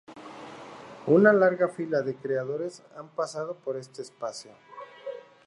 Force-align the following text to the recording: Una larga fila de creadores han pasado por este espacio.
Una 1.05 1.31
larga 1.31 1.69
fila 1.69 2.01
de 2.01 2.15
creadores 2.15 2.81
han 2.97 3.09
pasado 3.09 3.57
por 3.59 3.77
este 3.77 4.01
espacio. 4.01 4.49